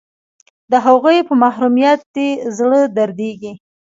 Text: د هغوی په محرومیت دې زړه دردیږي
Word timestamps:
د 0.71 0.73
هغوی 0.85 1.17
په 1.27 1.33
محرومیت 1.43 1.99
دې 2.15 2.29
زړه 2.57 2.79
دردیږي 2.97 3.51